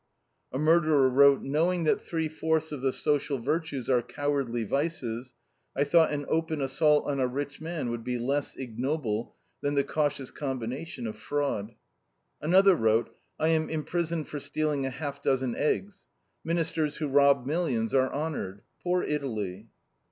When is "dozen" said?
15.21-15.55